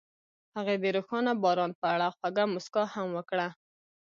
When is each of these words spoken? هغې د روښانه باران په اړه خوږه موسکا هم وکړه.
هغې 0.55 0.75
د 0.83 0.85
روښانه 0.95 1.33
باران 1.43 1.71
په 1.79 1.85
اړه 1.93 2.07
خوږه 2.15 2.43
موسکا 2.53 2.83
هم 2.93 3.07
وکړه. 3.17 3.47